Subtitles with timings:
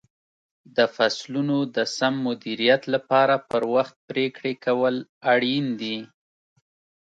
[0.75, 4.95] د فصلونو د سم مدیریت لپاره پر وخت پرېکړې کول
[5.33, 5.97] اړین دي.